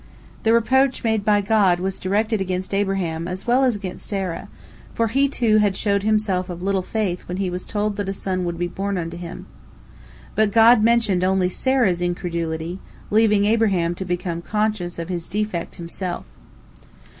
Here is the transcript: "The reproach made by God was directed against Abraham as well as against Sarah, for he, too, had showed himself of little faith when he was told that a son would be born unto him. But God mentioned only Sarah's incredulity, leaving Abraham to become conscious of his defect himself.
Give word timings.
"The 0.45 0.51
reproach 0.51 1.03
made 1.03 1.23
by 1.23 1.41
God 1.41 1.79
was 1.79 1.99
directed 1.99 2.41
against 2.41 2.73
Abraham 2.73 3.27
as 3.27 3.45
well 3.45 3.63
as 3.63 3.75
against 3.75 4.09
Sarah, 4.09 4.47
for 4.95 5.09
he, 5.09 5.27
too, 5.29 5.57
had 5.57 5.77
showed 5.77 6.01
himself 6.01 6.49
of 6.49 6.63
little 6.63 6.81
faith 6.81 7.27
when 7.27 7.37
he 7.37 7.51
was 7.51 7.63
told 7.65 7.97
that 7.97 8.09
a 8.09 8.11
son 8.13 8.43
would 8.43 8.57
be 8.57 8.65
born 8.65 8.97
unto 8.97 9.15
him. 9.15 9.45
But 10.33 10.51
God 10.51 10.81
mentioned 10.81 11.23
only 11.23 11.49
Sarah's 11.49 12.01
incredulity, 12.01 12.79
leaving 13.11 13.45
Abraham 13.45 13.93
to 13.93 14.03
become 14.03 14.41
conscious 14.41 14.97
of 14.97 15.07
his 15.07 15.27
defect 15.27 15.75
himself. 15.75 16.25